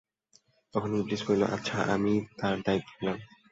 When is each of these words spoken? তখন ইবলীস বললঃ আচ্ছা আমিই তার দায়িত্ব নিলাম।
তখন 0.73 0.91
ইবলীস 0.95 1.21
বললঃ 1.27 1.47
আচ্ছা 1.55 1.77
আমিই 1.93 2.19
তার 2.37 2.55
দায়িত্ব 2.65 2.91
নিলাম। 2.93 3.17